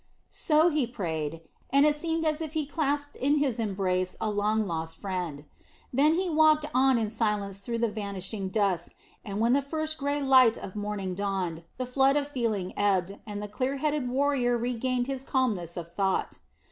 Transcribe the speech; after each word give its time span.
So 0.33 0.69
he 0.69 0.87
prayed, 0.87 1.41
and 1.69 1.85
it 1.85 1.93
seemed 1.95 2.25
as 2.25 2.41
if 2.41 2.53
he 2.53 2.65
clasped 2.65 3.15
in 3.15 3.35
his 3.37 3.59
embrace 3.59 4.17
a 4.19 4.31
long 4.31 4.65
lost 4.65 4.97
friend. 4.97 5.45
Then 5.93 6.15
he 6.15 6.27
walked 6.27 6.65
on 6.73 6.97
in 6.97 7.07
silence 7.11 7.59
through 7.59 7.77
the 7.77 7.87
vanishing 7.87 8.49
dusk, 8.49 8.95
and 9.23 9.39
when 9.39 9.53
the 9.53 9.61
first 9.61 9.99
grey 9.99 10.19
light 10.19 10.57
of 10.57 10.75
morning 10.75 11.13
dawned, 11.13 11.61
the 11.77 11.85
flood 11.85 12.15
of 12.17 12.27
feeling 12.27 12.73
ebbed, 12.75 13.19
and 13.27 13.43
the 13.43 13.47
clear 13.47 13.77
headed 13.77 14.09
warrior 14.09 14.57
regained 14.57 15.05
his 15.05 15.23
calmness 15.23 15.77
of 15.77 15.93
thought. 15.93 16.39